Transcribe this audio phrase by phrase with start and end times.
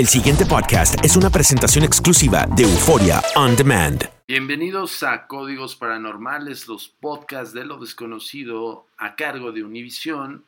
[0.00, 4.02] El siguiente podcast es una presentación exclusiva de Euforia On Demand.
[4.26, 10.42] Bienvenidos a Códigos Paranormales, los podcasts de lo desconocido a cargo de Univision,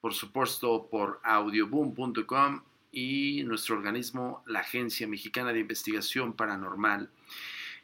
[0.00, 2.62] por supuesto por audioboom.com
[2.92, 7.10] y nuestro organismo, la Agencia Mexicana de Investigación Paranormal.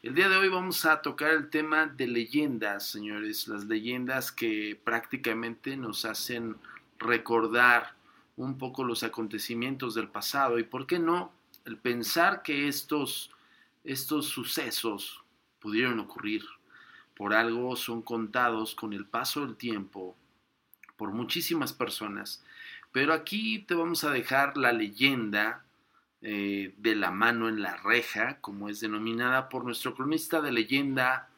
[0.02, 4.80] El día de hoy vamos a tocar el tema de leyendas, señores, las leyendas que
[4.82, 6.56] prácticamente nos hacen
[6.98, 7.99] recordar
[8.44, 11.32] un poco los acontecimientos del pasado y, ¿por qué no?,
[11.66, 13.30] el pensar que estos,
[13.84, 15.22] estos sucesos
[15.60, 16.44] pudieron ocurrir
[17.14, 20.16] por algo son contados con el paso del tiempo
[20.96, 22.42] por muchísimas personas.
[22.92, 25.64] Pero aquí te vamos a dejar la leyenda
[26.22, 31.28] eh, de la mano en la reja, como es denominada por nuestro cronista de leyenda,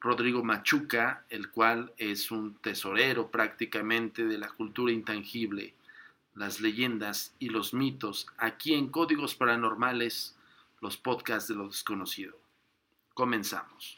[0.00, 5.74] Rodrigo Machuca, el cual es un tesorero prácticamente de la cultura intangible
[6.34, 10.34] las leyendas y los mitos aquí en Códigos Paranormales,
[10.80, 12.38] los podcasts de lo desconocido.
[13.14, 13.96] Comenzamos.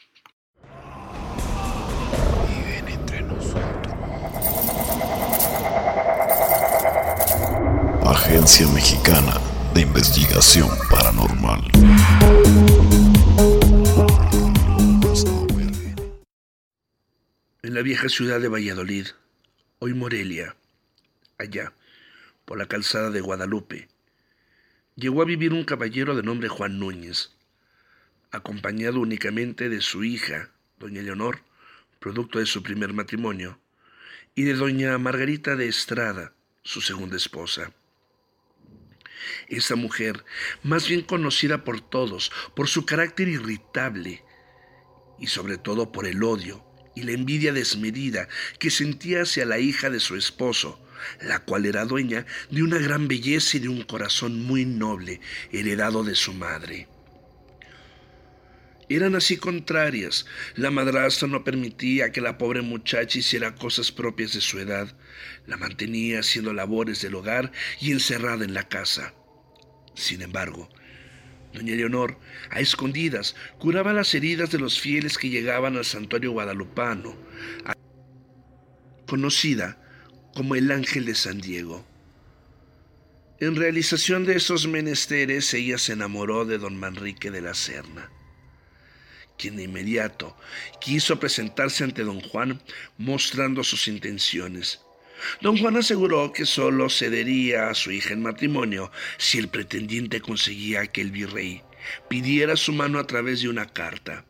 [2.49, 3.93] Viven entre nosotros.
[8.05, 9.39] Agencia Mexicana
[9.73, 11.61] de Investigación Paranormal.
[17.63, 19.07] En la vieja ciudad de Valladolid,
[19.79, 20.55] hoy Morelia,
[21.37, 21.73] allá,
[22.45, 23.89] por la calzada de Guadalupe,
[24.95, 27.31] llegó a vivir un caballero de nombre Juan Núñez,
[28.31, 31.41] acompañado únicamente de su hija, doña Leonor,
[31.99, 33.59] producto de su primer matrimonio,
[34.35, 37.73] y de doña Margarita de Estrada, su segunda esposa.
[39.47, 40.23] Esa mujer,
[40.63, 44.23] más bien conocida por todos por su carácter irritable
[45.19, 46.63] y sobre todo por el odio
[46.95, 48.27] y la envidia desmedida
[48.59, 50.79] que sentía hacia la hija de su esposo,
[51.21, 56.03] la cual era dueña de una gran belleza y de un corazón muy noble, heredado
[56.03, 56.87] de su madre.
[58.87, 60.25] Eran así contrarias.
[60.55, 64.95] La madrastra no permitía que la pobre muchacha hiciera cosas propias de su edad.
[65.47, 67.51] La mantenía haciendo labores del hogar
[67.81, 69.13] y encerrada en la casa.
[69.95, 70.69] Sin embargo,
[71.53, 72.19] doña Leonor,
[72.51, 77.15] a escondidas, curaba las heridas de los fieles que llegaban al santuario guadalupano,
[79.07, 79.81] conocida
[80.35, 81.83] como el ángel de San Diego.
[83.39, 88.11] En realización de esos menesteres, ella se enamoró de don Manrique de la Serna,
[89.37, 90.37] quien de inmediato
[90.81, 92.61] quiso presentarse ante don Juan
[92.97, 94.81] mostrando sus intenciones.
[95.39, 100.87] Don Juan aseguró que solo cedería a su hija en matrimonio si el pretendiente conseguía
[100.87, 101.61] que el virrey
[102.09, 104.25] pidiera su mano a través de una carta.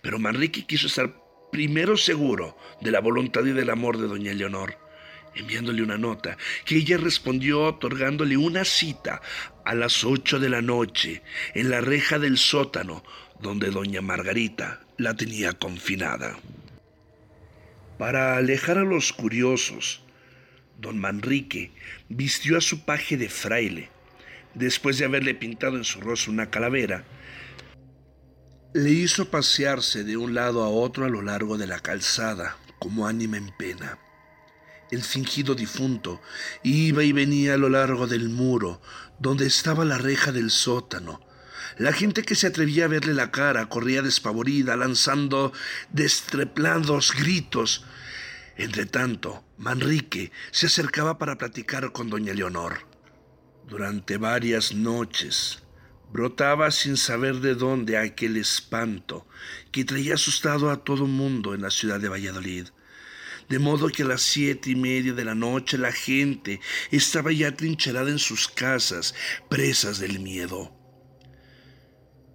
[0.00, 1.12] Pero Manrique quiso estar
[1.50, 4.83] primero seguro de la voluntad y del amor de doña Leonor
[5.34, 9.20] enviándole una nota, que ella respondió otorgándole una cita
[9.64, 11.22] a las ocho de la noche
[11.54, 13.02] en la reja del sótano
[13.40, 16.38] donde doña Margarita la tenía confinada.
[17.98, 20.02] Para alejar a los curiosos,
[20.80, 21.72] don Manrique
[22.08, 23.90] vistió a su paje de fraile.
[24.54, 27.04] Después de haberle pintado en su rostro una calavera,
[28.72, 33.06] le hizo pasearse de un lado a otro a lo largo de la calzada, como
[33.06, 33.98] ánima en pena
[34.90, 36.20] el fingido difunto,
[36.62, 38.80] iba y venía a lo largo del muro,
[39.18, 41.20] donde estaba la reja del sótano.
[41.78, 45.52] La gente que se atrevía a verle la cara corría despavorida, lanzando
[45.90, 47.84] destreplados gritos.
[48.56, 52.86] Entretanto, Manrique se acercaba para platicar con doña Leonor.
[53.66, 55.64] Durante varias noches
[56.12, 59.26] brotaba sin saber de dónde aquel espanto
[59.72, 62.68] que traía asustado a todo mundo en la ciudad de Valladolid
[63.48, 66.60] de modo que a las siete y media de la noche la gente
[66.90, 69.14] estaba ya trincherada en sus casas,
[69.48, 70.74] presas del miedo.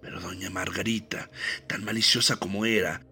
[0.02, 1.30] Pero doña Margarita,
[1.66, 3.06] tan maliciosa como era,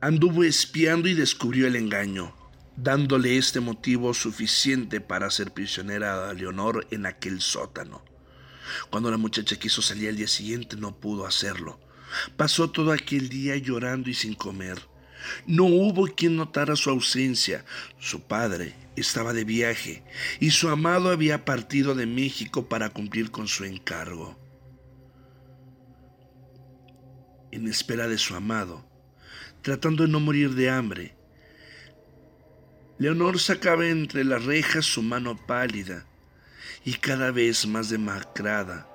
[0.00, 2.34] anduvo espiando y descubrió el engaño,
[2.76, 8.04] dándole este motivo suficiente para hacer prisionera a Leonor en aquel sótano.
[8.90, 11.80] Cuando la muchacha quiso salir al día siguiente no pudo hacerlo.
[12.36, 14.80] Pasó todo aquel día llorando y sin comer.
[15.46, 17.64] No hubo quien notara su ausencia.
[17.98, 20.02] Su padre estaba de viaje
[20.40, 24.38] y su amado había partido de México para cumplir con su encargo.
[27.50, 28.84] En espera de su amado,
[29.62, 31.14] tratando de no morir de hambre,
[32.98, 36.06] Leonor sacaba entre las rejas su mano pálida
[36.84, 38.88] y cada vez más demacrada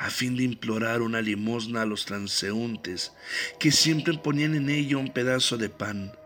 [0.00, 3.12] a fin de implorar una limosna a los transeúntes
[3.58, 6.16] que siempre ponían en ella un pedazo de pan.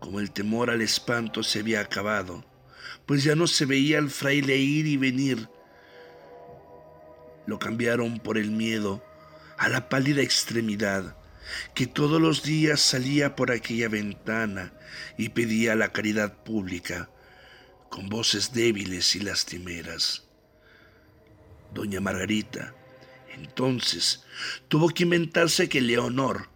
[0.00, 2.44] Como el temor al espanto se había acabado,
[3.06, 5.48] pues ya no se veía al fraile ir y venir,
[7.46, 9.00] lo cambiaron por el miedo
[9.58, 11.16] a la pálida extremidad
[11.72, 14.72] que todos los días salía por aquella ventana
[15.16, 17.10] y pedía la caridad pública
[17.90, 20.31] con voces débiles y lastimeras.
[21.74, 22.74] Doña Margarita,
[23.34, 24.24] entonces,
[24.68, 26.48] tuvo que inventarse que Leonor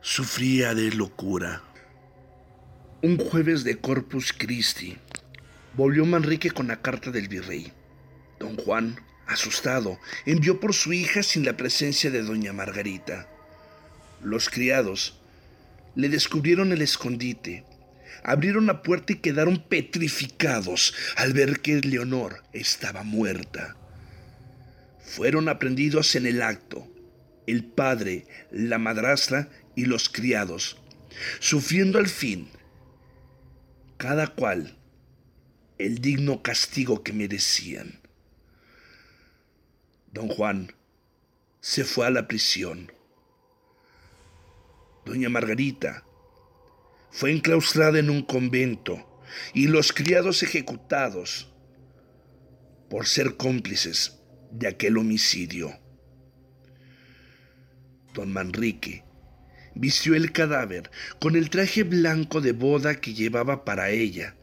[0.00, 1.62] sufría de locura.
[3.02, 4.96] Un jueves de Corpus Christi,
[5.74, 7.72] volvió Manrique con la carta del virrey.
[8.38, 13.28] Don Juan Asustado, envió por su hija sin la presencia de doña Margarita.
[14.22, 15.20] Los criados
[15.94, 17.64] le descubrieron el escondite,
[18.22, 23.76] abrieron la puerta y quedaron petrificados al ver que Leonor estaba muerta.
[25.04, 26.88] Fueron aprendidos en el acto,
[27.46, 30.78] el padre, la madrastra y los criados,
[31.40, 32.48] sufriendo al fin,
[33.96, 34.76] cada cual,
[35.78, 38.00] el digno castigo que merecían.
[40.12, 40.72] Don Juan
[41.60, 42.92] se fue a la prisión.
[45.04, 46.04] Doña Margarita
[47.10, 49.22] fue enclaustrada en un convento
[49.52, 51.52] y los criados ejecutados
[52.88, 54.20] por ser cómplices
[54.54, 55.76] de aquel homicidio.
[58.14, 59.04] Don Manrique
[59.74, 60.90] vistió el cadáver
[61.20, 64.36] con el traje blanco de boda que llevaba para ella,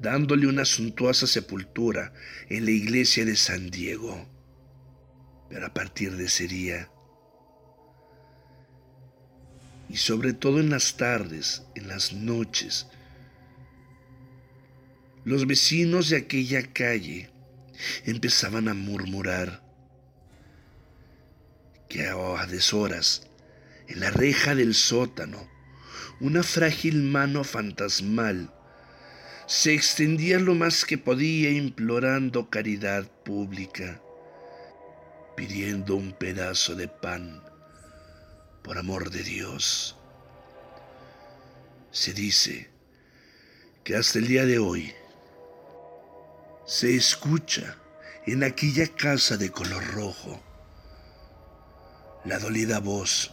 [0.00, 2.12] dándole una suntuosa sepultura
[2.48, 4.28] en la iglesia de San Diego.
[5.50, 6.88] Pero a partir de ese día,
[9.88, 12.86] y sobre todo en las tardes, en las noches,
[15.24, 17.30] los vecinos de aquella calle
[18.04, 19.62] empezaban a murmurar
[21.88, 23.28] que a deshoras,
[23.88, 25.50] en la reja del sótano,
[26.20, 28.52] una frágil mano fantasmal
[29.46, 34.00] se extendía lo más que podía implorando caridad pública
[35.36, 37.42] pidiendo un pedazo de pan,
[38.62, 39.96] por amor de Dios.
[41.90, 42.70] Se dice
[43.84, 44.92] que hasta el día de hoy
[46.64, 47.76] se escucha
[48.26, 50.40] en aquella casa de color rojo
[52.24, 53.32] la dolida voz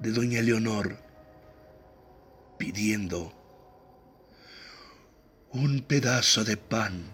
[0.00, 0.96] de doña Leonor
[2.58, 3.34] pidiendo
[5.50, 7.04] un pedazo de pan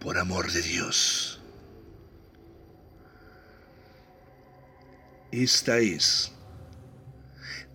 [0.00, 1.40] por amor de Dios.
[5.30, 6.32] Esta es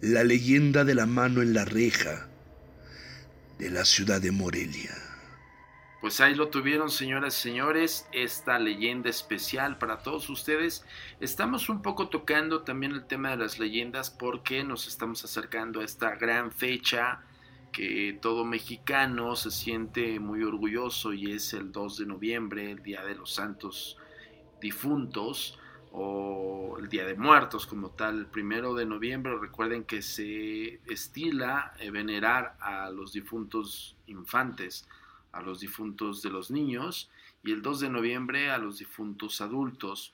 [0.02, 2.28] la leyenda de la mano en la reja
[3.60, 5.11] de la ciudad de Morelia.
[6.02, 10.84] Pues ahí lo tuvieron, señoras y señores, esta leyenda especial para todos ustedes.
[11.20, 15.86] Estamos un poco tocando también el tema de las leyendas porque nos estamos acercando a
[15.86, 17.22] esta gran fecha
[17.72, 23.06] que todo mexicano se siente muy orgulloso y es el 2 de noviembre, el Día
[23.06, 23.96] de los Santos
[24.60, 25.60] Difuntos
[25.92, 31.74] o el Día de Muertos como tal, el primero de noviembre, recuerden que se estila
[31.92, 34.88] venerar a los difuntos infantes,
[35.32, 37.10] a los difuntos de los niños,
[37.44, 40.14] y el 2 de noviembre a los difuntos adultos.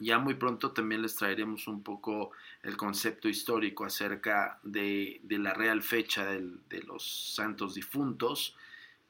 [0.00, 2.30] Ya muy pronto también les traeremos un poco
[2.62, 8.54] el concepto histórico acerca de, la real fecha de los santos difuntos,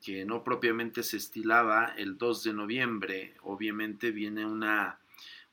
[0.03, 4.99] que no propiamente se estilaba el 2 de noviembre, obviamente viene una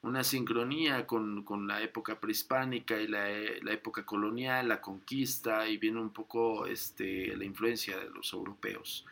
[0.06, 6.12] una sincronía con, la época prehispánica y la, época colonial, la conquista y viene un
[6.12, 9.04] poco este, la influencia de los europeos.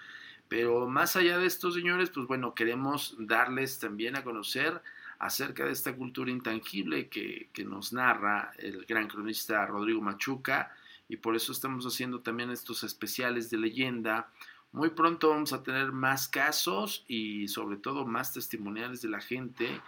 [0.53, 4.83] Pero más allá de esto, señores, pues bueno, queremos darles también a conocer
[5.17, 10.71] acerca de esta cultura intangible que, nos narra el gran cronista Rodrigo Machuca
[11.09, 14.29] y por eso estamos haciendo también estos especiales de leyenda.
[14.71, 19.81] Muy pronto vamos a tener más casos y sobre todo más testimoniales de la gente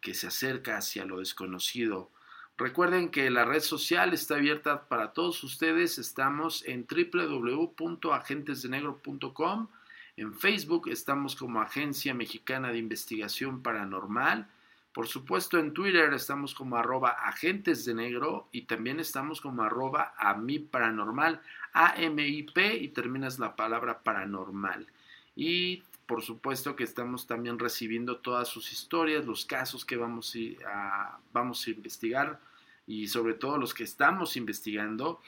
[0.00, 2.12] que se acerca hacia lo desconocido.
[2.56, 5.98] Recuerden que la red social está abierta para todos ustedes.
[5.98, 9.66] Estamos en www.agentesdenegro.com.
[10.16, 14.46] En Facebook estamos como Agencia Mexicana de Investigación Paranormal.
[14.92, 20.12] Por supuesto en Twitter estamos como arroba agentes de negro y también estamos como arroba
[20.18, 21.40] a mi paranormal,
[21.72, 24.86] A-M-I-P y terminas la palabra paranormal.
[25.34, 31.20] Y por supuesto que estamos también recibiendo todas sus historias, los casos que vamos a,
[31.32, 32.38] vamos a investigar
[32.86, 35.22] y sobre todo los que estamos investigando.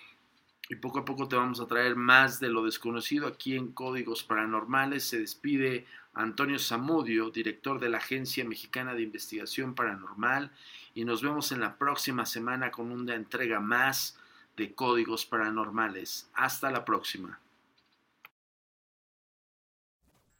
[0.68, 4.24] Y poco a poco te vamos a traer más de lo desconocido aquí en Códigos
[4.24, 5.04] Paranormales.
[5.04, 10.50] Se despide Antonio Zamudio, director de la Agencia Mexicana de Investigación Paranormal.
[10.94, 14.18] Y nos vemos en la próxima semana con una entrega más
[14.56, 16.30] de Códigos Paranormales.
[16.32, 17.38] Hasta la próxima.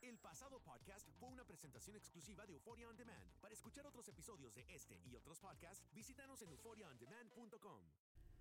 [0.01, 3.29] El pasado podcast fue una presentación exclusiva de Euphoria On Demand.
[3.43, 8.04] Para escuchar otros episodios de este y otros podcasts, visítanos en euphoriaondemand.com.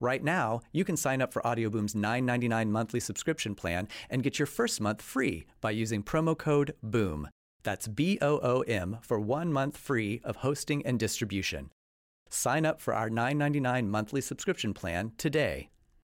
[0.00, 4.46] Right now, you can sign up for Audioboom's $9.99 monthly subscription plan and get your
[4.46, 7.28] first month free by using promo code BOOM.
[7.62, 11.70] That's B O O M for one month free of hosting and distribution.
[12.28, 15.70] Sign up for our $9.99 monthly subscription plan today